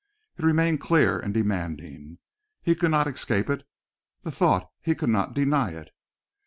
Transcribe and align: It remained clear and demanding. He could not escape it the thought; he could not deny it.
It 0.39 0.43
remained 0.43 0.81
clear 0.81 1.19
and 1.19 1.31
demanding. 1.31 2.17
He 2.63 2.73
could 2.73 2.89
not 2.89 3.05
escape 3.05 3.51
it 3.51 3.67
the 4.23 4.31
thought; 4.31 4.67
he 4.81 4.95
could 4.95 5.09
not 5.09 5.35
deny 5.35 5.73
it. 5.73 5.91